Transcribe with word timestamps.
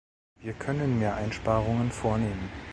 Wir 0.41 0.53
können 0.53 0.97
mehr 0.97 1.13
Einsparungen 1.15 1.91
vornehmen. 1.91 2.49